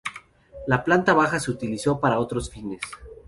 [0.65, 2.81] La planta baja se utilizó para otros fines.